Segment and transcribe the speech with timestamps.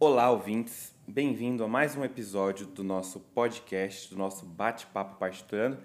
[0.00, 0.94] Olá, ouvintes.
[1.08, 5.76] Bem-vindo a mais um episódio do nosso podcast, do nosso bate-papo partiturando.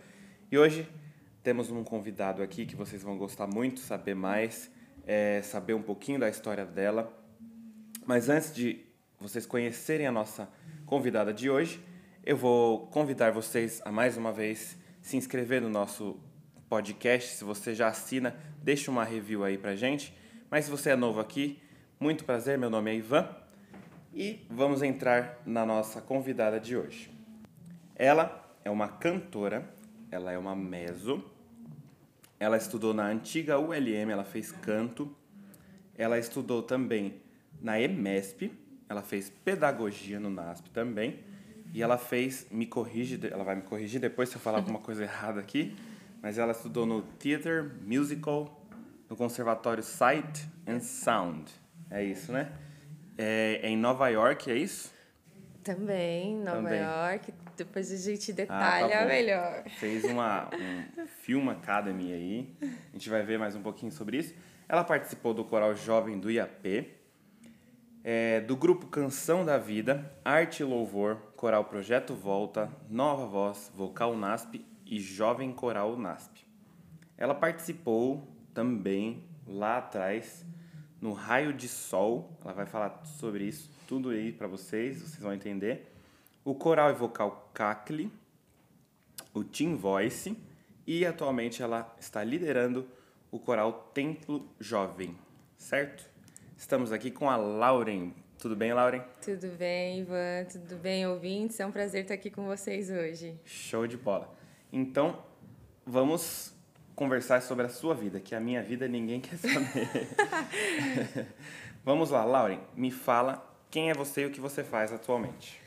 [0.52, 0.88] E hoje
[1.42, 4.70] temos um convidado aqui que vocês vão gostar muito, saber mais,
[5.08, 7.12] é, saber um pouquinho da história dela.
[8.06, 8.86] Mas antes de
[9.20, 10.48] vocês conhecerem a nossa
[10.86, 11.84] convidada de hoje,
[12.24, 16.20] eu vou convidar vocês a mais uma vez se inscrever no nosso
[16.70, 17.36] podcast.
[17.36, 20.16] Se você já assina, deixa uma review aí pra gente.
[20.52, 21.60] Mas se você é novo aqui,
[22.00, 23.43] muito prazer, meu nome é Ivan
[24.14, 27.10] e vamos entrar na nossa convidada de hoje.
[27.96, 29.68] Ela é uma cantora,
[30.12, 31.24] ela é uma meso,
[32.40, 35.16] ela estudou na antiga ULM, ela fez canto,
[35.98, 37.22] ela estudou também
[37.62, 38.52] na EMESP,
[38.88, 41.20] ela fez pedagogia no NASP também,
[41.74, 45.04] e ela fez, me corrige, ela vai me corrigir depois se eu falar alguma coisa
[45.04, 45.76] errada aqui,
[46.22, 48.62] mas ela estudou no Theater Musical,
[49.10, 51.52] no Conservatório Sight and Sound.
[51.90, 52.52] É isso, né?
[53.18, 54.92] É, é em Nova York, é isso?
[55.64, 56.82] Também, Nova Também.
[56.82, 57.34] York.
[57.56, 59.08] Depois a gente Ah, detalha tá bom.
[59.08, 59.64] melhor.
[59.80, 60.50] Fez uma
[61.00, 62.56] um Film Academy aí.
[62.62, 64.34] A gente vai ver mais um pouquinho sobre isso.
[64.68, 66.92] Ela participou do coral jovem do IAP,
[68.04, 74.18] é, do grupo Canção da Vida, Arte e Louvor, Coral Projeto Volta, Nova Voz, Vocal
[74.18, 76.46] NASP e Jovem Coral NASP.
[77.18, 80.46] Ela participou também lá atrás
[81.04, 82.32] no Raio de Sol.
[82.42, 85.92] Ela vai falar sobre isso tudo aí para vocês, vocês vão entender.
[86.46, 88.10] O coral e vocal Cacle,
[89.34, 90.38] o Team Voice
[90.88, 92.88] e atualmente ela está liderando
[93.30, 95.14] o coral Templo Jovem,
[95.58, 96.10] certo?
[96.56, 98.14] Estamos aqui com a Lauren.
[98.38, 99.02] Tudo bem, Lauren?
[99.22, 100.46] Tudo bem, Ivan?
[100.50, 101.60] Tudo bem, ouvintes?
[101.60, 103.38] É um prazer estar aqui com vocês hoje.
[103.44, 104.34] Show de bola.
[104.72, 105.22] Então,
[105.86, 106.53] vamos
[106.96, 111.28] conversar sobre a sua vida, que a minha vida ninguém quer saber.
[111.84, 115.62] vamos lá, Lauren, me fala quem é você e o que você faz atualmente.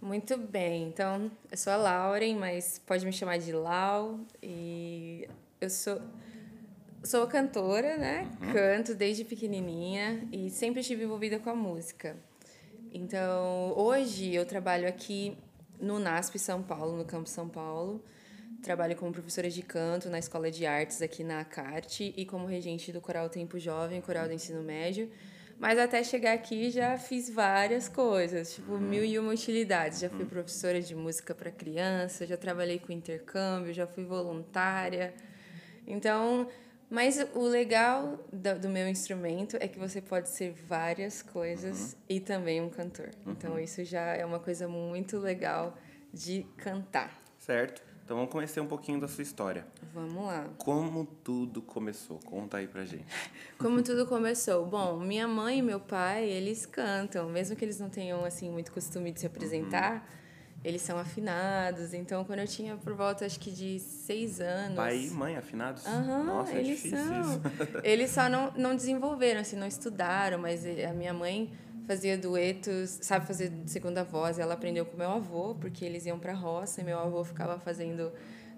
[0.00, 4.20] Muito bem, então eu sou a Lauren, mas pode me chamar de Lau.
[4.42, 5.26] E
[5.58, 6.00] eu sou,
[7.02, 8.30] sou cantora, né?
[8.52, 12.14] Canto desde pequenininha e sempre estive envolvida com a música.
[12.92, 15.36] Então, hoje eu trabalho aqui
[15.80, 18.02] no NASP São Paulo, no Campo São Paulo.
[18.66, 22.90] Trabalho como professora de canto na Escola de Artes aqui na ACART e como regente
[22.90, 25.08] do Coral Tempo Jovem, Coral do Ensino Médio.
[25.56, 30.00] Mas até chegar aqui já fiz várias coisas, tipo mil e uma utilidades.
[30.00, 35.14] Já fui professora de música para criança, já trabalhei com intercâmbio, já fui voluntária.
[35.86, 36.48] Então,
[36.90, 42.18] mas o legal do, do meu instrumento é que você pode ser várias coisas e
[42.18, 43.10] também um cantor.
[43.28, 45.78] Então, isso já é uma coisa muito legal
[46.12, 47.16] de cantar.
[47.38, 47.85] Certo?
[48.06, 49.66] Então vamos conhecer um pouquinho da sua história.
[49.92, 50.46] Vamos lá.
[50.58, 52.20] Como tudo começou?
[52.24, 53.04] Conta aí pra gente.
[53.58, 54.64] Como tudo começou?
[54.64, 58.70] Bom, minha mãe e meu pai, eles cantam, mesmo que eles não tenham assim muito
[58.70, 60.08] costume de se apresentar,
[60.62, 61.92] eles são afinados.
[61.92, 65.84] Então, quando eu tinha por volta acho que de seis anos, Pai e mãe afinados?
[65.84, 67.20] Aham, Nossa, é eles difícil são.
[67.22, 67.40] isso.
[67.82, 71.52] Eles só não, não desenvolveram, assim, não estudaram, mas a minha mãe
[71.86, 76.32] fazia duetos, sabe fazer segunda voz, ela aprendeu com meu avô, porque eles iam pra
[76.32, 78.12] roça e meu avô ficava fazendo,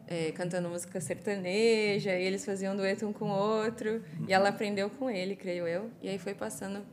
[0.07, 4.89] eh, cantando música sertaneja, e eles faziam dueto um com o outro, e ela aprendeu
[4.89, 6.85] com ele, creio eu, e aí foi passando,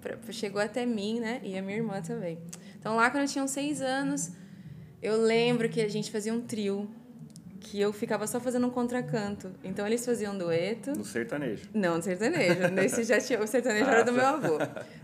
[0.00, 2.38] pra, chegou até mim, né, e a minha irmã também.
[2.78, 4.32] Então lá quando eu tinha uns seis anos,
[5.02, 6.88] eu lembro que a gente fazia um trio,
[7.62, 9.50] que eu ficava só fazendo um contracanto.
[9.62, 10.90] Então eles faziam dueto.
[10.90, 11.68] No sertanejo.
[11.72, 12.68] Não, no sertanejo.
[12.72, 14.30] Nesse já tinha, o sertanejo Ah, era do meu tá.
[14.30, 14.58] avô.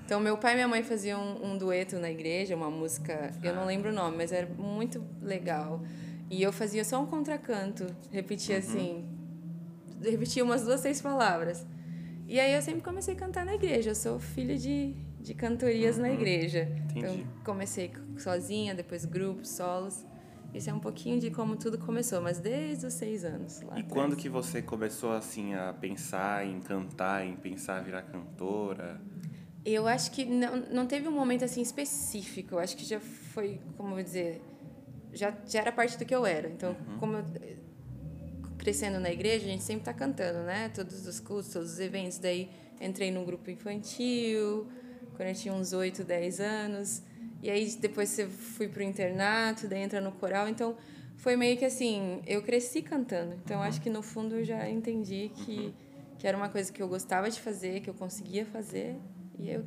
[0.04, 3.52] Então meu pai e minha mãe faziam um, um dueto na igreja, uma música, eu
[3.52, 3.54] Ah.
[3.54, 5.80] não lembro o nome, mas era muito legal.
[6.30, 8.60] E eu fazia só um contracanto, repetia Uhum.
[8.60, 9.04] assim,
[10.02, 11.64] repetia umas duas, três palavras.
[12.26, 13.90] E aí eu sempre comecei a cantar na igreja.
[13.90, 16.68] Eu sou filha de, de cantorias na igreja.
[16.70, 16.76] Uhum.
[16.98, 16.98] Entendi.
[16.98, 20.04] Então comecei sozinha, depois grupos, solos.
[20.54, 23.60] Isso é um pouquinho de como tudo começou, mas desde os seis anos.
[23.60, 23.86] Lá E atrás.
[23.88, 29.00] quando que você começou assim a pensar em cantar, em pensar em virar cantora?
[29.64, 32.54] Eu acho que não, não teve um momento assim específico.
[32.54, 34.42] Eu acho que já foi, como eu vou dizer,
[35.12, 36.48] já, já era parte do que eu era.
[36.48, 37.24] Então, como eu,
[38.56, 40.70] crescendo na igreja, a gente sempre tá cantando, né?
[40.70, 42.18] Todos os cultos, todos os eventos.
[42.18, 44.66] Daí entrei num grupo infantil,
[45.16, 47.02] quando eu tinha uns 8, 10 anos.
[47.42, 50.48] E aí depois você fui pro internato, daí entra no coral.
[50.48, 50.76] Então,
[51.16, 53.34] foi meio que assim, eu cresci cantando.
[53.44, 55.74] Então, acho que no fundo eu já entendi que,
[56.18, 58.96] que era uma coisa que eu gostava de fazer, que eu conseguia fazer.
[59.38, 59.64] E eu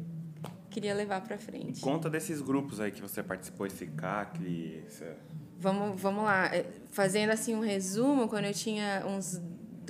[0.70, 1.82] queria levar para frente.
[1.82, 5.06] Conta desses grupos aí que você participou, esse CACLI, esse...
[5.60, 6.48] Vamos, vamos lá.
[6.48, 9.40] É, Fazendo assim um resumo, quando eu tinha uns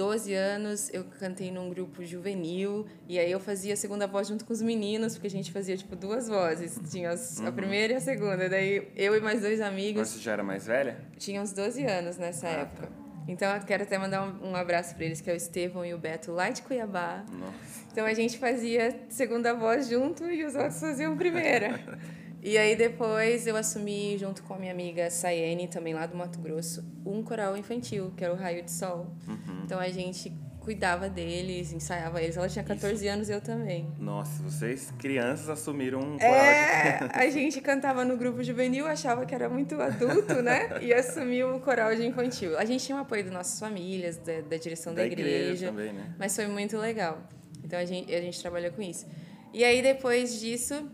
[0.01, 2.87] 12 anos, eu cantei num grupo juvenil.
[3.07, 5.77] E aí eu fazia a segunda voz junto com os meninos, porque a gente fazia,
[5.77, 6.79] tipo, duas vozes.
[6.89, 7.45] Tinha as, uhum.
[7.45, 8.49] a primeira e a segunda.
[8.49, 10.09] Daí eu e mais dois amigos.
[10.09, 10.97] Você já era mais velha?
[11.19, 12.87] Tinha uns 12 anos nessa ah, época.
[12.87, 12.93] Tá.
[13.27, 15.93] Então eu quero até mandar um, um abraço para eles, que é o Estevão e
[15.93, 17.23] o Beto, lá de Cuiabá.
[17.31, 17.85] Nossa.
[17.91, 21.79] Então a gente fazia segunda voz junto e os outros faziam primeira.
[22.43, 26.39] E aí depois eu assumi, junto com a minha amiga Sayene, também lá do Mato
[26.39, 29.15] Grosso, um coral infantil, que era o Raio de Sol.
[29.27, 29.61] Uhum.
[29.63, 32.37] Então a gente cuidava deles, ensaiava eles.
[32.37, 33.13] Ela tinha 14 Isso.
[33.13, 33.91] anos e eu também.
[33.99, 36.33] Nossa, vocês crianças assumiram um coral.
[36.33, 40.81] É, a gente cantava no grupo juvenil, achava que era muito adulto, né?
[40.81, 42.57] E assumiu o coral de infantil.
[42.57, 45.67] A gente tinha o apoio das nossas famílias, da, da direção da, da igreja, igreja
[45.67, 46.15] também, né?
[46.17, 47.21] mas foi muito legal.
[47.63, 49.07] Então a gente, a gente trabalhou com isso.
[49.53, 50.89] E aí depois disso,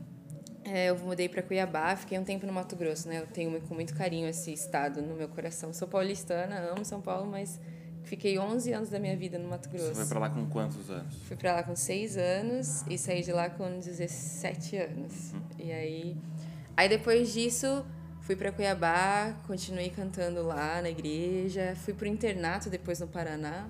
[0.68, 3.20] é, eu mudei para Cuiabá, fiquei um tempo no Mato Grosso, né?
[3.20, 5.72] Eu tenho com muito carinho esse estado no meu coração.
[5.74, 7.58] Sou paulistana, amo São Paulo, mas
[8.04, 9.88] fiquei 11 anos da minha vida no Mato Grosso.
[9.88, 11.16] Você foi para lá com quantos anos?
[11.24, 15.32] Fui para lá com 6 anos e saí de lá com 17 anos.
[15.34, 15.42] Uhum.
[15.58, 16.18] E aí,
[16.76, 17.86] aí depois disso,
[18.22, 23.70] fui para Cuiabá, continuei cantando lá na igreja, fui pro internato depois no Paraná.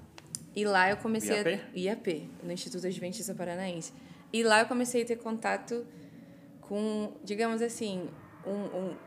[0.56, 1.54] E lá eu comecei IAP?
[1.54, 3.94] a IAP, no Instituto Adventista Paranaense.
[4.34, 5.86] E lá eu comecei a ter contato
[6.68, 8.10] com, digamos assim,
[8.46, 8.98] um, um,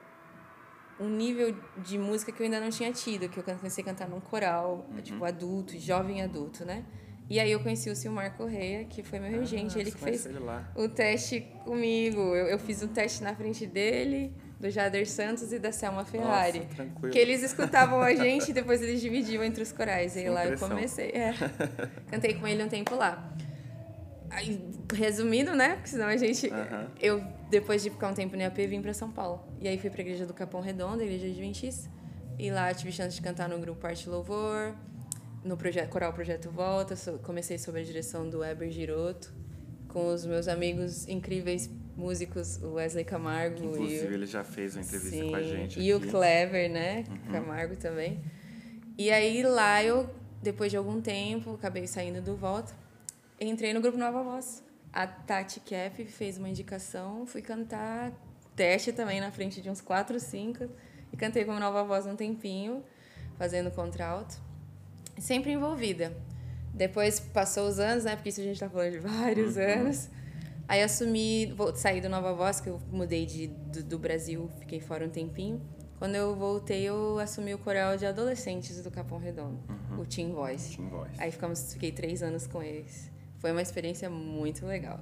[1.00, 4.08] um, nível de música que eu ainda não tinha tido, que eu comecei a cantar
[4.08, 5.00] num coral, uhum.
[5.00, 6.84] tipo, adulto, jovem adulto, né?
[7.30, 10.26] E aí eu conheci o Silmar Correia, que foi meu regente, ah, ele que fez
[10.26, 10.40] ele
[10.74, 12.18] o teste comigo.
[12.18, 16.04] Eu, eu fiz o um teste na frente dele, do Jader Santos e da Selma
[16.04, 16.58] Ferrari.
[16.58, 17.12] Nossa, tranquilo.
[17.12, 20.16] Que eles escutavam a gente e depois eles dividiam entre os corais.
[20.16, 21.10] E aí lá eu comecei.
[21.10, 21.32] É.
[22.10, 23.32] Cantei com ele um tempo lá.
[24.28, 24.60] Aí,
[24.92, 25.76] resumindo, né?
[25.76, 26.48] Porque senão a gente.
[26.48, 26.86] Uhum.
[27.00, 29.42] Eu, depois de ficar um tempo no IAP, vim para São Paulo.
[29.60, 31.90] E aí fui para a igreja do Capão Redondo, a igreja adventista.
[32.38, 34.74] E lá tive chance de cantar no grupo Arte Louvor,
[35.44, 36.94] no projeto, coral Projeto Volta.
[37.22, 39.34] Comecei sob a direção do Weber Giroto,
[39.88, 43.56] com os meus amigos incríveis músicos, o Wesley Camargo.
[43.56, 44.14] Que, inclusive, o...
[44.14, 45.80] ele já fez uma entrevista Sim, com a gente.
[45.80, 46.06] E aqui.
[46.06, 47.04] o Clever, né?
[47.08, 47.32] Uhum.
[47.32, 48.20] Camargo também.
[48.96, 50.08] E aí lá eu,
[50.42, 52.74] depois de algum tempo, acabei saindo do Volta
[53.48, 54.62] entrei no grupo Nova Voz.
[54.92, 58.12] A Tati Keff fez uma indicação, fui cantar
[58.56, 60.68] teste também na frente de uns quatro, cinco.
[61.12, 62.84] E cantei como Nova Voz um tempinho,
[63.38, 64.40] fazendo contralto.
[65.18, 66.12] Sempre envolvida.
[66.72, 68.16] Depois passou os anos, né?
[68.16, 69.62] Porque isso a gente está falando de vários uhum.
[69.62, 70.08] anos.
[70.68, 74.78] Aí assumi, vou, saí do Nova Voz, que eu mudei de, do, do, Brasil, fiquei
[74.78, 75.60] fora um tempinho.
[75.98, 80.00] Quando eu voltei, eu assumi o coral de adolescentes do Capão Redondo, uhum.
[80.00, 80.76] o Team Voice.
[80.76, 81.14] Team Voice.
[81.18, 83.10] Aí ficamos, fiquei três anos com eles.
[83.40, 85.00] Foi uma experiência muito legal.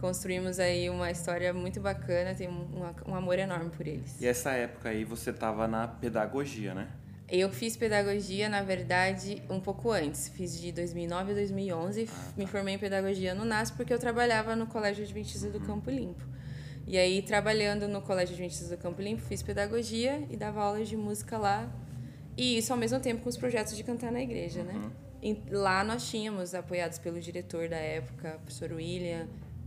[0.00, 4.18] Construímos aí uma história muito bacana, tenho um, um amor enorme por eles.
[4.20, 6.88] E essa época aí você estava na pedagogia, né?
[7.28, 10.28] Eu fiz pedagogia, na verdade, um pouco antes.
[10.28, 12.02] Fiz de 2009 a 2011.
[12.02, 12.32] Ah, tá.
[12.36, 15.52] Me formei em pedagogia no NAS porque eu trabalhava no Colégio Adventista uhum.
[15.52, 16.24] do Campo Limpo.
[16.86, 20.96] E aí, trabalhando no Colégio Adventista do Campo Limpo, fiz pedagogia e dava aulas de
[20.96, 21.70] música lá.
[22.36, 24.72] E isso ao mesmo tempo com os projetos de cantar na igreja, né?
[24.72, 24.80] uhum.
[24.80, 24.90] né?
[25.50, 29.26] Lá nós tínhamos, apoiados pelo diretor da época, o professor William,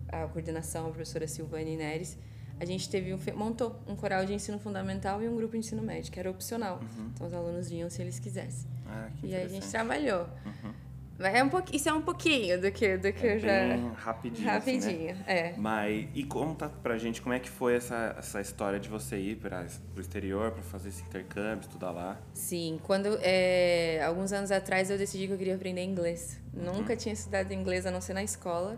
[0.09, 2.17] a coordenação, a professora Silvane Neres,
[2.59, 5.81] a gente teve um, montou um coral de ensino fundamental e um grupo de ensino
[5.81, 6.79] médio, que era opcional.
[6.81, 7.11] Uhum.
[7.13, 8.69] Então os alunos vinham se eles quisessem.
[8.87, 10.27] Ah, e aí a gente trabalhou.
[10.45, 10.73] Uhum.
[11.19, 13.75] É um pouquinho, isso é um pouquinho do que, do que é eu já.
[13.97, 14.47] Rapidinho.
[14.47, 15.23] Rapidinho, assim, né?
[15.27, 15.53] é.
[15.57, 19.35] Mas e conta pra gente como é que foi essa, essa história de você ir
[19.35, 22.19] para o exterior para fazer esse intercâmbio, estudar lá?
[22.33, 26.41] Sim, quando é, alguns anos atrás eu decidi que eu queria aprender inglês.
[26.53, 26.77] Uhum.
[26.77, 28.77] Nunca tinha estudado inglês a não ser na escola.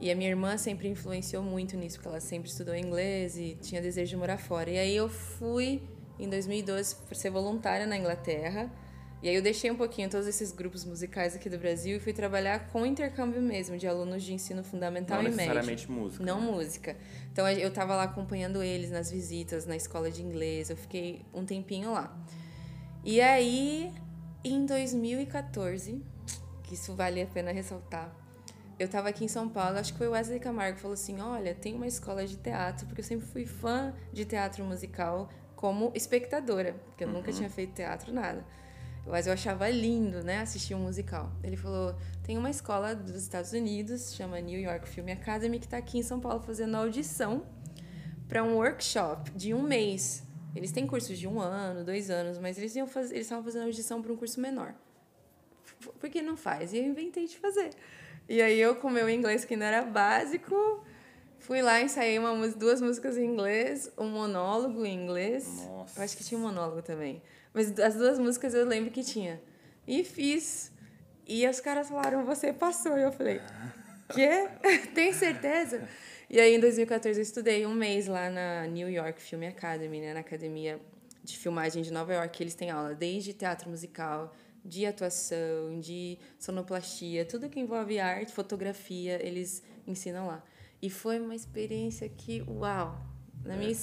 [0.00, 3.80] E a minha irmã sempre influenciou muito nisso, porque ela sempre estudou inglês e tinha
[3.80, 4.68] desejo de morar fora.
[4.68, 5.82] E aí eu fui
[6.18, 8.68] em 2012 para ser voluntária na Inglaterra
[9.22, 12.12] e aí eu deixei um pouquinho todos esses grupos musicais aqui do Brasil e fui
[12.12, 15.36] trabalhar com intercâmbio mesmo, de alunos de ensino fundamental Não e médio.
[15.36, 16.24] Não necessariamente música.
[16.24, 16.50] Não né?
[16.50, 16.96] música.
[17.30, 21.44] Então eu estava lá acompanhando eles nas visitas, na escola de inglês, eu fiquei um
[21.44, 22.12] tempinho lá.
[23.04, 23.92] E aí,
[24.42, 26.02] em 2014,
[26.64, 28.12] que isso vale a pena ressaltar,
[28.76, 31.20] eu estava aqui em São Paulo, acho que foi o Wesley Camargo que falou assim:
[31.20, 35.92] Olha, tem uma escola de teatro, porque eu sempre fui fã de teatro musical como
[35.94, 37.14] espectadora, porque eu uhum.
[37.14, 38.44] nunca tinha feito teatro, nada.
[39.06, 41.32] Mas eu achava lindo, né, assistir um musical.
[41.42, 45.76] Ele falou: tem uma escola dos Estados Unidos, chama New York Film Academy, que está
[45.76, 47.44] aqui em São Paulo fazendo audição
[48.28, 50.22] para um workshop de um mês.
[50.54, 53.64] Eles têm cursos de um ano, dois anos, mas eles iam fazer, eles estavam fazendo
[53.64, 54.74] audição para um curso menor.
[55.98, 56.72] Por que não faz?
[56.72, 57.70] E eu inventei de fazer.
[58.28, 60.84] E aí eu, com meu inglês que ainda era básico,
[61.38, 65.66] fui lá, ensaiei uma, duas músicas em inglês, um monólogo em inglês.
[65.66, 65.98] Nossa.
[65.98, 67.20] Eu acho que tinha um monólogo também.
[67.52, 69.40] Mas as duas músicas eu lembro que tinha.
[69.86, 70.72] E fiz.
[71.26, 72.98] E os caras falaram, você passou.
[72.98, 73.40] E eu falei,
[74.12, 74.48] quê?
[74.94, 75.86] Tem certeza?
[76.28, 80.14] E aí, em 2014, eu estudei um mês lá na New York Film Academy, né?
[80.14, 80.80] Na academia
[81.22, 82.42] de filmagem de Nova York.
[82.42, 89.24] Eles têm aula desde teatro musical, de atuação, de sonoplastia, tudo que envolve arte, fotografia,
[89.24, 90.42] eles ensinam lá.
[90.80, 93.11] E foi uma experiência que, uau!
[93.44, 93.74] Na minha...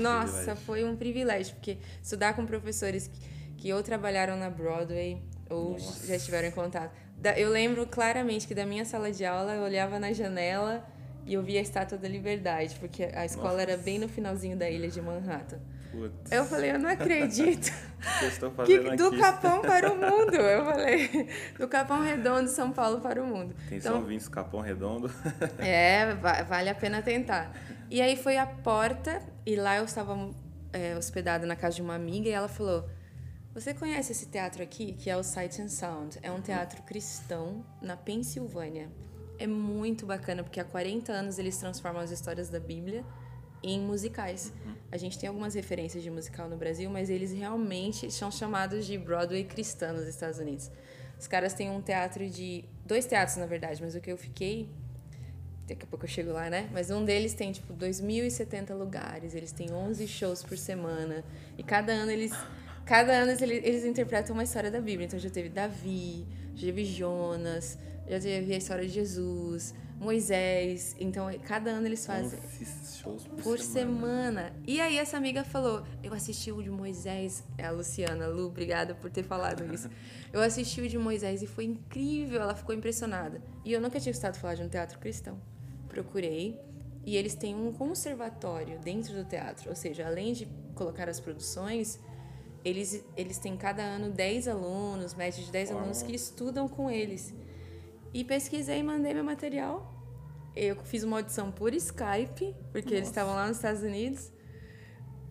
[0.00, 3.20] Nossa, foi um privilégio, porque estudar com professores que,
[3.56, 6.06] que ou trabalharam na Broadway ou Nossa.
[6.06, 6.92] já estiveram em contato.
[7.36, 10.84] Eu lembro claramente que da minha sala de aula eu olhava na janela
[11.24, 13.62] e eu via a Estátua da Liberdade, porque a escola Nossa.
[13.62, 15.60] era bem no finalzinho da ilha de Manhattan.
[15.92, 16.32] Putz.
[16.32, 17.70] Eu falei, eu não acredito.
[18.18, 20.34] que eu estou fazendo que, do Capão para o mundo.
[20.34, 21.28] Eu falei,
[21.58, 23.54] do Capão Redondo, São Paulo para o mundo.
[23.68, 25.10] Tem então, ouvintes Capão Redondo.
[25.58, 27.52] é, vale a pena tentar.
[27.92, 30.16] E aí foi a porta, e lá eu estava
[30.72, 32.88] é, hospedada na casa de uma amiga, e ela falou:
[33.52, 36.18] Você conhece esse teatro aqui, que é o Sight and Sound?
[36.22, 38.88] É um teatro cristão na Pensilvânia.
[39.38, 43.04] É muito bacana, porque há 40 anos eles transformam as histórias da Bíblia
[43.62, 44.54] em musicais.
[44.90, 48.96] A gente tem algumas referências de musical no Brasil, mas eles realmente são chamados de
[48.96, 50.70] Broadway cristã nos Estados Unidos.
[51.20, 52.64] Os caras têm um teatro de.
[52.86, 54.70] Dois teatros, na verdade, mas o que eu fiquei.
[55.72, 56.68] Daqui a pouco eu chego lá, né?
[56.70, 61.24] Mas um deles tem, tipo, 2.070 lugares, eles têm 11 shows por semana.
[61.56, 62.30] E cada ano eles.
[62.84, 65.06] Cada ano eles, eles interpretam uma história da Bíblia.
[65.06, 70.94] Então já teve Davi, já teve Jonas, já teve a história de Jesus, Moisés.
[71.00, 72.38] Então, cada ano eles fazem.
[73.00, 74.42] shows por, por semana.
[74.42, 74.52] semana.
[74.66, 77.42] E aí, essa amiga falou: Eu assisti o de Moisés.
[77.56, 78.26] É a Luciana.
[78.26, 79.88] Lu, obrigada por ter falado isso.
[80.34, 82.42] eu assisti o de Moisés e foi incrível.
[82.42, 83.40] Ela ficou impressionada.
[83.64, 85.40] E eu nunca tinha escutado falar de um teatro cristão.
[85.92, 86.58] Procurei.
[87.04, 89.68] E eles têm um conservatório dentro do teatro.
[89.68, 92.00] Ou seja, além de colocar as produções.
[92.64, 97.34] Eles, eles têm cada ano 10 alunos, média de 10 alunos que estudam com eles.
[98.14, 99.92] E pesquisei e mandei meu material.
[100.54, 102.96] Eu fiz uma audição por Skype, porque Nossa.
[102.96, 104.30] eles estavam lá nos Estados Unidos.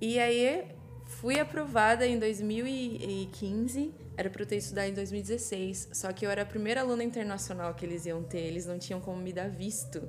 [0.01, 0.68] E aí
[1.06, 3.94] fui aprovada em 2015.
[4.18, 5.89] Era para eu ter estudado em 2016.
[5.94, 8.39] Só que eu era a primeira aluna internacional que eles iam ter.
[8.39, 10.01] Eles não tinham como me dar visto.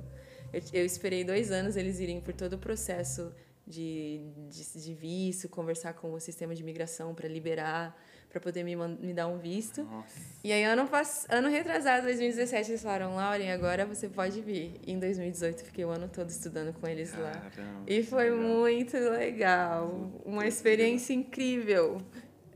[0.53, 3.33] Eu, eu esperei dois anos eles irem por todo o processo
[3.65, 7.97] de, de, de visto, conversar com o sistema de imigração para liberar
[8.33, 9.83] para poder me, me dar um visto.
[9.83, 10.19] Nossa.
[10.43, 10.89] E aí, ano,
[11.29, 14.81] ano retrasado, 2017, eles falaram, Lauren, agora você pode vir.
[14.87, 17.83] E em 2018, fiquei o ano todo estudando com eles Caramba, lá.
[17.85, 18.49] E foi legal.
[18.49, 20.11] muito legal.
[20.25, 22.01] Uma experiência incrível.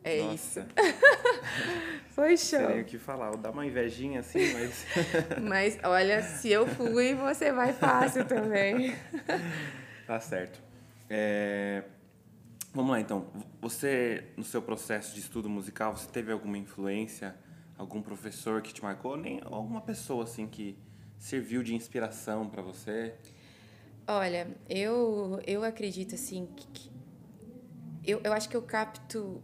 [0.08, 0.62] É Nossa.
[0.62, 0.66] isso.
[2.16, 2.62] foi show.
[2.62, 3.36] Não sei o que falar.
[3.36, 4.86] Dá uma invejinha assim, mas.
[5.42, 8.96] mas olha, se eu fui, você vai fácil também.
[10.08, 10.62] tá certo.
[11.10, 11.84] É,
[12.74, 13.26] Vamos lá, então.
[13.60, 17.36] Você, no seu processo de estudo musical, você teve alguma influência,
[17.76, 20.78] algum professor que te marcou, nem alguma pessoa assim que
[21.18, 23.16] serviu de inspiração para você?
[24.06, 26.92] Olha, eu eu acredito assim que
[28.04, 29.42] eu, eu acho que eu capto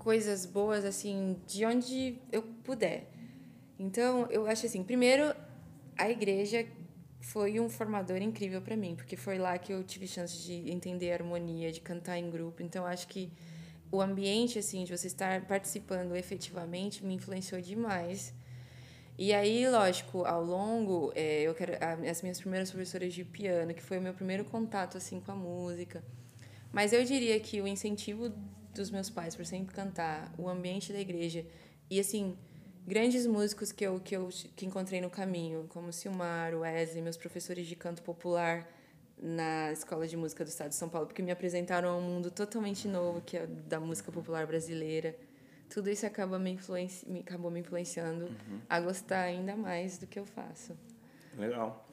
[0.00, 3.08] coisas boas assim de onde eu puder.
[3.78, 5.34] Então, eu acho assim, primeiro
[5.96, 6.66] a igreja
[7.20, 11.12] foi um formador incrível para mim, porque foi lá que eu tive chance de entender
[11.12, 12.62] a harmonia, de cantar em grupo.
[12.62, 13.30] Então acho que
[13.92, 18.32] o ambiente assim de você estar participando efetivamente me influenciou demais.
[19.18, 21.72] E aí, lógico, ao longo, é, eu quero
[22.10, 25.36] as minhas primeiras professoras de piano, que foi o meu primeiro contato assim com a
[25.36, 26.02] música.
[26.72, 28.32] Mas eu diria que o incentivo
[28.74, 31.44] dos meus pais por sempre cantar, o ambiente da igreja
[31.90, 32.36] e assim,
[32.86, 37.66] grandes músicos que eu, que eu que encontrei no caminho, como Silmar, Wesley, meus professores
[37.66, 38.68] de canto popular
[39.20, 42.30] na Escola de Música do Estado de São Paulo, porque me apresentaram a um mundo
[42.30, 45.14] totalmente novo, que é da música popular brasileira.
[45.68, 47.06] Tudo isso acaba me influenci...
[47.20, 48.60] acabou me influenciando uhum.
[48.68, 50.76] a gostar ainda mais do que eu faço.
[51.36, 51.86] Legal.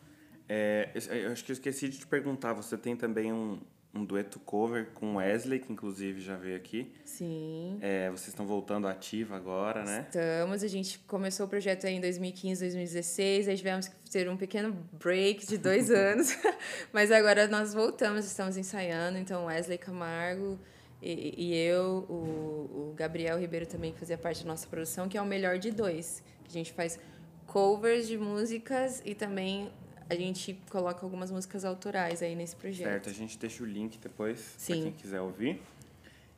[0.47, 0.89] É,
[1.25, 3.59] eu acho que eu esqueci de te perguntar, você tem também um,
[3.97, 6.91] um dueto cover com Wesley, que inclusive já veio aqui.
[7.03, 7.77] Sim.
[7.81, 10.05] É, vocês estão voltando ativa agora, né?
[10.07, 10.63] Estamos.
[10.63, 13.47] A gente começou o projeto aí em 2015, 2016.
[13.47, 16.29] Aí tivemos que ter um pequeno break de dois anos.
[16.93, 19.17] Mas agora nós voltamos, estamos ensaiando.
[19.17, 20.59] Então, Wesley Camargo
[21.01, 25.17] e, e eu, o, o Gabriel Ribeiro também, que fazia parte da nossa produção, que
[25.17, 26.23] é o melhor de dois.
[26.43, 26.99] Que a gente faz
[27.45, 29.71] covers de músicas e também
[30.09, 32.87] a gente coloca algumas músicas autorais aí nesse projeto.
[32.87, 35.61] Certo, a gente deixa o link depois para quem quiser ouvir.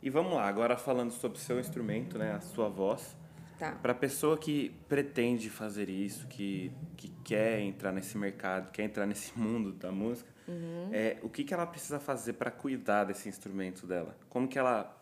[0.02, 3.18] E vamos lá, agora falando sobre o seu instrumento, né, a sua voz.
[3.58, 3.74] Tá.
[3.74, 9.06] Para a pessoa que pretende fazer isso, que, que quer entrar nesse mercado, quer entrar
[9.06, 10.90] nesse mundo da música, uhum.
[10.94, 14.18] é, o que, que ela precisa fazer para cuidar desse instrumento dela?
[14.30, 14.96] Como que ela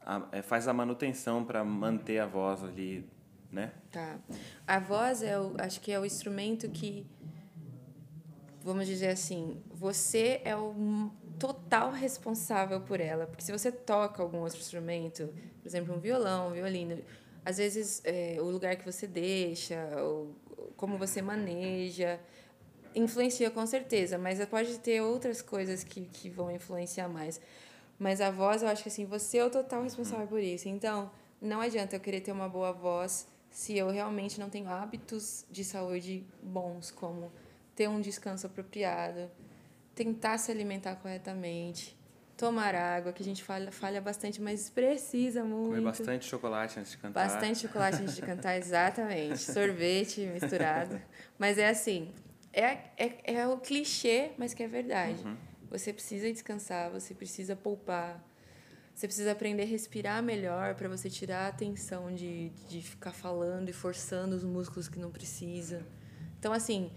[0.00, 3.06] a, é, faz a manutenção para manter a voz ali
[3.52, 3.70] né?
[3.90, 4.18] Tá.
[4.66, 7.06] A voz é o, acho que é o instrumento que
[8.62, 14.38] vamos dizer assim, você é o total responsável por ela, porque se você toca algum
[14.38, 15.28] outro instrumento,
[15.60, 16.98] por exemplo, um violão, um violino,
[17.44, 20.34] às vezes é, o lugar que você deixa, ou
[20.76, 22.20] como você maneja,
[22.94, 27.40] influencia com certeza, mas pode ter outras coisas que, que vão influenciar mais.
[27.98, 30.68] Mas a voz, eu acho que assim, você é o total responsável por isso.
[30.68, 35.44] Então, não adianta eu querer ter uma boa voz se eu realmente não tenho hábitos
[35.50, 37.30] de saúde bons, como
[37.74, 39.30] ter um descanso apropriado,
[39.94, 41.96] tentar se alimentar corretamente,
[42.36, 45.68] tomar água, que a gente falha, falha bastante, mas precisa muito.
[45.68, 47.28] Comer bastante chocolate antes de cantar.
[47.28, 49.38] Bastante chocolate antes de cantar, exatamente.
[49.38, 51.00] Sorvete misturado.
[51.38, 52.12] Mas é assim,
[52.52, 55.22] é, é, é o clichê, mas que é verdade.
[55.24, 55.36] Uhum.
[55.70, 58.22] Você precisa descansar, você precisa poupar,
[58.94, 63.68] você precisa aprender a respirar melhor para você tirar a tensão de, de ficar falando
[63.68, 65.86] e forçando os músculos que não precisa.
[66.38, 66.90] Então, assim,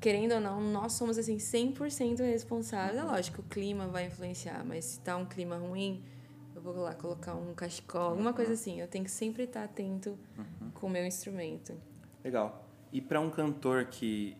[0.00, 2.98] querendo ou não, nós somos assim 100% responsáveis.
[2.98, 6.02] É lógico, o clima vai influenciar, mas se tá um clima ruim,
[6.54, 8.80] eu vou lá colocar um cachecol, alguma coisa assim.
[8.80, 10.70] Eu tenho que sempre estar atento uhum.
[10.72, 11.74] com o meu instrumento.
[12.24, 12.64] Legal.
[12.92, 14.36] E para um cantor que,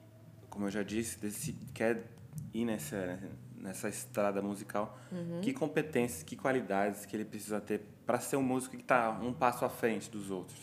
[0.49, 2.05] como eu já disse, quer
[2.53, 3.19] ir nessa
[3.61, 5.41] nessa estrada musical, uhum.
[5.41, 9.33] que competências, que qualidades que ele precisa ter para ser um músico que está um
[9.33, 10.59] passo à frente dos outros?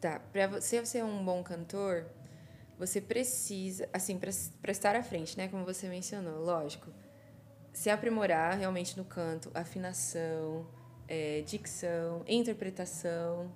[0.00, 2.06] Tá, para você ser um bom cantor,
[2.78, 6.90] você precisa, assim, para estar à frente, né, como você mencionou, lógico,
[7.72, 10.66] se aprimorar realmente no canto, afinação,
[11.06, 13.52] é, dicção, interpretação.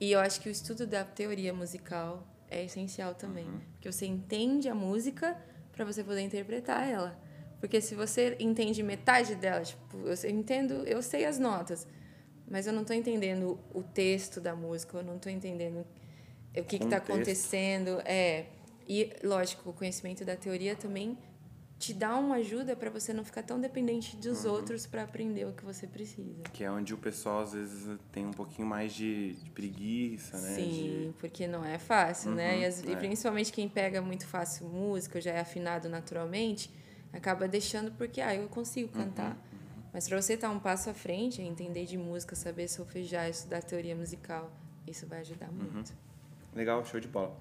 [0.00, 3.60] E eu acho que o estudo da teoria musical é essencial também, uhum.
[3.72, 5.36] porque você entende a música
[5.72, 7.18] para você poder interpretar ela.
[7.60, 11.86] Porque se você entende metade dela, tipo, eu entendo, eu sei as notas,
[12.48, 15.84] mas eu não estou entendendo o texto da música, eu não estou entendendo
[16.60, 18.00] o que está acontecendo.
[18.04, 18.46] É,
[18.88, 21.16] e, lógico, o conhecimento da teoria também
[21.78, 24.52] te dá uma ajuda para você não ficar tão dependente dos uhum.
[24.52, 26.42] outros para aprender o que você precisa.
[26.52, 30.54] Que é onde o pessoal às vezes tem um pouquinho mais de, de preguiça, né?
[30.56, 31.14] Sim, de...
[31.20, 32.54] porque não é fácil, né?
[32.54, 32.62] uhum, né?
[32.62, 32.90] E, as, é.
[32.90, 36.68] e, principalmente quem pega muito fácil música, já é afinado naturalmente,
[37.12, 39.32] acaba deixando porque, ah, eu consigo cantar.
[39.32, 39.58] Uhum.
[39.92, 43.94] Mas para você estar um passo à frente, entender de música, saber solfejar, estudar teoria
[43.94, 44.50] musical,
[44.86, 45.70] isso vai ajudar uhum.
[45.72, 46.07] muito.
[46.54, 47.36] Legal, show de bola.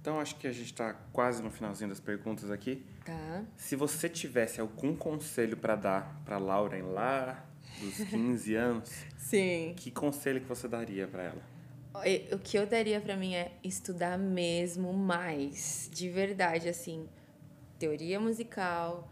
[0.00, 2.84] Então, acho que a gente está quase no finalzinho das perguntas aqui.
[3.04, 3.44] Tá.
[3.56, 7.44] Se você tivesse algum conselho para dar para Lauren lá
[7.80, 9.74] dos 15 anos, Sim.
[9.76, 11.52] que conselho que você daria para ela?
[12.32, 17.06] O que eu daria para mim é estudar mesmo mais, de verdade, assim,
[17.78, 19.10] teoria musical,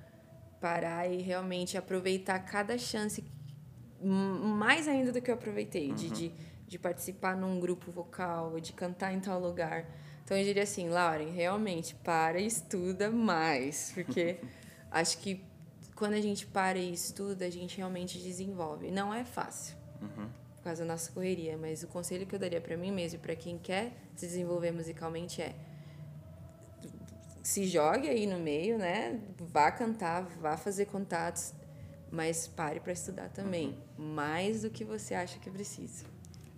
[0.61, 3.22] parar e realmente aproveitar cada chance,
[4.03, 5.95] mais ainda do que eu aproveitei, uhum.
[5.95, 6.33] de, de,
[6.67, 9.87] de, participar num grupo vocal, de cantar em tal lugar.
[10.25, 14.39] Então eu diria assim, Lauren, realmente para e estuda mais, porque
[14.91, 15.45] acho que
[15.95, 18.91] quando a gente para e estuda, a gente realmente desenvolve.
[18.91, 19.77] Não é fácil.
[20.01, 20.29] Uhum.
[20.57, 23.21] Por causa da nossa correria, mas o conselho que eu daria para mim mesmo e
[23.21, 25.55] para quem quer se desenvolver musicalmente é
[27.43, 29.21] se jogue aí no meio, né?
[29.39, 31.53] Vá cantar, vá fazer contatos,
[32.11, 36.05] mas pare para estudar também, mais do que você acha que precisa.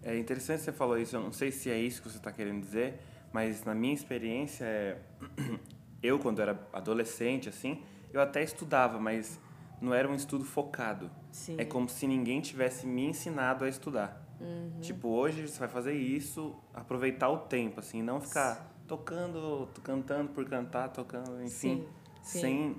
[0.03, 2.61] É interessante você falou isso, eu não sei se é isso que você está querendo
[2.61, 2.99] dizer,
[3.33, 4.99] mas na minha experiência, é...
[6.03, 9.41] eu quando era adolescente, assim, eu até estudava, mas
[9.81, 11.11] não era um estudo focado.
[11.31, 11.57] Sim.
[11.59, 14.23] É como se ninguém tivesse me ensinado a estudar.
[14.41, 14.81] Uhum.
[14.81, 20.45] Tipo, hoje você vai fazer isso, aproveitar o tempo, assim, não ficar tocando, cantando por
[20.45, 21.87] cantar, tocando, enfim, sim,
[22.23, 22.41] sim.
[22.41, 22.77] sem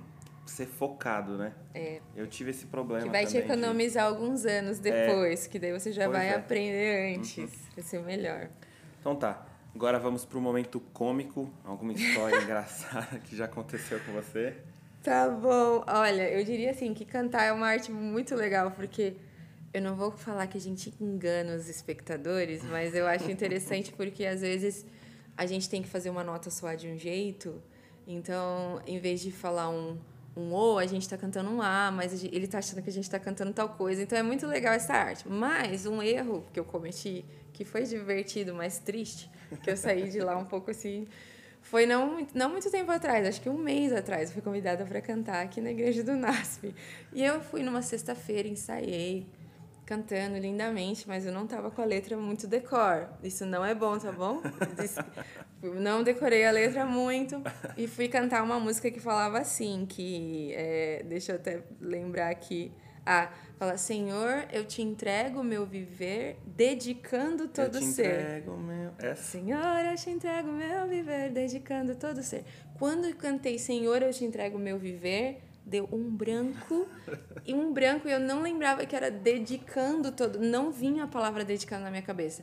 [0.50, 1.52] ser focado, né?
[1.74, 2.00] É.
[2.14, 4.14] Eu tive esse problema Que vai te economizar de...
[4.14, 5.48] alguns anos depois, é.
[5.48, 6.34] que daí você já pois vai é.
[6.34, 7.48] aprender antes, uhum.
[7.74, 8.48] vai ser melhor.
[9.00, 14.12] Então tá, agora vamos para o momento cômico, alguma história engraçada que já aconteceu com
[14.12, 14.56] você.
[15.02, 15.84] Tá bom.
[15.86, 19.16] Olha, eu diria assim que cantar é uma arte muito legal, porque
[19.74, 24.24] eu não vou falar que a gente engana os espectadores, mas eu acho interessante porque
[24.24, 24.86] às vezes
[25.36, 27.60] a gente tem que fazer uma nota soar de um jeito.
[28.06, 29.98] Então, em vez de falar um,
[30.36, 33.04] um O, a gente está cantando um A, mas ele está achando que a gente
[33.04, 34.02] está cantando tal coisa.
[34.02, 35.28] Então, é muito legal essa arte.
[35.28, 39.30] Mas um erro que eu cometi, que foi divertido, mas triste,
[39.62, 41.06] que eu saí de lá um pouco assim,
[41.62, 45.00] foi não, não muito tempo atrás, acho que um mês atrás, eu fui convidada para
[45.00, 46.74] cantar aqui na igreja do NASP.
[47.12, 49.26] E eu fui numa sexta-feira, ensaiei
[49.86, 53.08] cantando lindamente, mas eu não tava com a letra muito decor.
[53.22, 54.40] Isso não é bom, tá bom?
[55.74, 57.42] Não decorei a letra muito
[57.76, 62.72] e fui cantar uma música que falava assim, que é, deixa eu até lembrar aqui,
[63.06, 68.20] Ah, fala, Senhor, eu te entrego o meu viver, dedicando todo eu te ser.
[68.20, 68.92] entrego meu...
[68.98, 69.22] Essa.
[69.32, 72.44] Senhor, eu te entrego o meu viver, dedicando todo ser.
[72.78, 76.88] Quando eu cantei Senhor, eu te entrego o meu viver, deu um branco
[77.46, 81.44] e um branco e eu não lembrava que era dedicando todo, não vinha a palavra
[81.44, 82.42] dedicando na minha cabeça.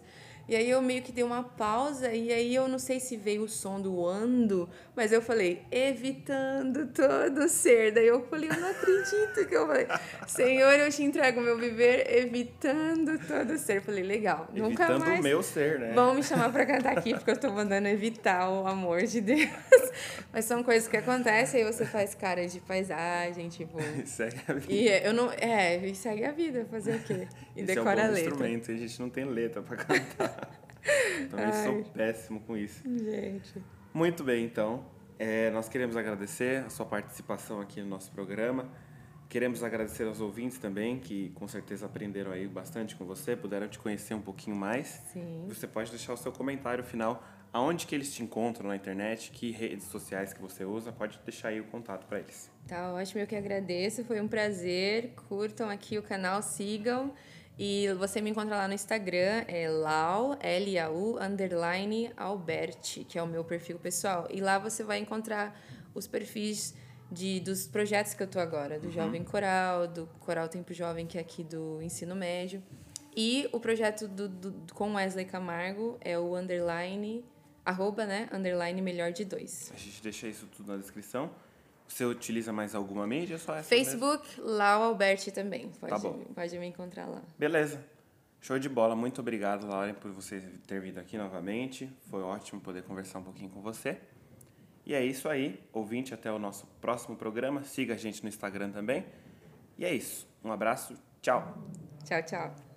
[0.51, 3.43] E aí eu meio que dei uma pausa e aí eu não sei se veio
[3.43, 7.93] o som do ando, mas eu falei, evitando todo ser.
[7.93, 9.87] Daí eu falei, eu não acredito que eu falei,
[10.27, 13.77] Senhor, eu te entrego o meu viver, evitando todo ser.
[13.77, 15.19] Eu falei, legal, Evitando nunca mais.
[15.21, 15.93] o meu ser, né?
[15.93, 19.49] Vão me chamar pra cantar aqui, porque eu tô mandando evitar o amor de Deus.
[20.33, 23.77] Mas são coisas que acontecem, aí você faz cara de paisagem, tipo.
[24.05, 24.73] Segue a vida.
[24.73, 25.31] E eu não.
[25.31, 27.27] É, e segue a vida, fazer o quê?
[27.55, 28.29] E Esse decora é um a letra.
[28.29, 30.40] instrumento, a gente não tem letra pra cantar.
[31.29, 31.85] Também sou Ai.
[31.93, 32.83] péssimo com isso.
[32.83, 33.61] Gente.
[33.93, 34.85] Muito bem, então.
[35.19, 38.69] É, nós queremos agradecer a sua participação aqui no nosso programa.
[39.29, 43.79] Queremos agradecer aos ouvintes também, que com certeza aprenderam aí bastante com você, puderam te
[43.79, 45.01] conhecer um pouquinho mais.
[45.13, 45.45] Sim.
[45.47, 49.51] Você pode deixar o seu comentário final, aonde que eles te encontram na internet, que
[49.51, 52.51] redes sociais que você usa, pode deixar aí o contato para eles.
[52.67, 54.03] Tá ótimo, eu que agradeço.
[54.03, 55.13] Foi um prazer.
[55.29, 57.13] Curtam aqui o canal, sigam.
[57.57, 63.27] E você me encontra lá no Instagram, é lau, L-A-U, underline, Alberti, que é o
[63.27, 64.27] meu perfil pessoal.
[64.31, 65.59] E lá você vai encontrar
[65.93, 66.73] os perfis
[67.11, 71.17] de, dos projetos que eu tô agora, do Jovem Coral, do Coral Tempo Jovem, que
[71.17, 72.63] é aqui do ensino médio.
[73.15, 77.25] E o projeto do, do, com Wesley Camargo é o underline,
[77.65, 79.71] arroba, né, underline melhor de dois.
[79.75, 81.29] A gente deixa isso tudo na descrição.
[81.91, 83.37] Você utiliza mais alguma mídia?
[83.37, 83.85] Só essa mesmo?
[83.91, 85.69] Facebook, Lau Alberti também.
[85.79, 86.23] Pode, Tá bom.
[86.33, 87.21] pode me encontrar lá.
[87.37, 87.83] Beleza.
[88.39, 88.95] Show de bola.
[88.95, 91.91] Muito obrigado, Lauren, por você ter vindo aqui novamente.
[92.09, 93.99] Foi ótimo poder conversar um pouquinho com você.
[94.85, 95.61] E é isso aí.
[95.73, 97.63] Ouvinte, até o nosso próximo programa.
[97.63, 99.05] Siga a gente no Instagram também.
[99.77, 100.27] E é isso.
[100.43, 100.95] Um abraço.
[101.21, 101.55] Tchau.
[102.03, 102.70] Tchau, tchau.